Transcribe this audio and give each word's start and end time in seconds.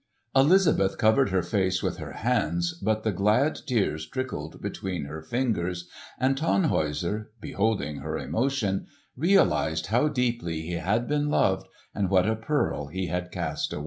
'"Elizabeth 0.35 0.97
covered 0.97 1.29
her 1.29 1.43
face 1.43 1.83
with 1.83 1.97
her 1.97 2.13
hands, 2.13 2.73
but 2.81 3.03
the 3.03 3.11
glad 3.11 3.53
tears 3.67 4.07
trickled 4.09 4.59
between 4.59 5.03
her 5.05 5.21
fingers; 5.21 5.87
and 6.19 6.35
Tannhäuser, 6.35 7.27
beholding 7.39 7.97
her 7.97 8.17
emotion, 8.17 8.87
realised 9.15 9.85
how 9.93 10.07
deeply 10.07 10.61
he 10.63 10.71
had 10.73 11.07
been 11.07 11.29
loved 11.29 11.67
and 11.93 12.09
what 12.09 12.27
a 12.27 12.35
pearl 12.35 12.87
he 12.87 13.09
had 13.09 13.31
cast 13.31 13.73
away. 13.73 13.79